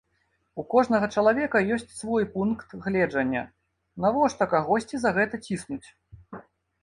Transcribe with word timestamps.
У 0.61 0.63
кожнага 0.73 1.07
чалавека 1.19 1.59
ёсць 1.75 1.91
свой 1.97 2.23
пункт 2.37 2.67
гледжання, 2.85 3.43
навошта 4.05 4.43
кагосьці 4.53 4.95
за 5.03 5.09
гэта 5.19 5.35
ціснуць? 5.49 5.85